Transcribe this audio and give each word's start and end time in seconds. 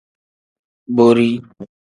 Borii. 0.95 1.35